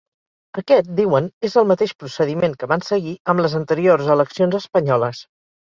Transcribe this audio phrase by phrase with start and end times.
[0.61, 5.27] Aquest, diuen, és el mateix procediment que van seguir amb les anteriors eleccions espanyoles.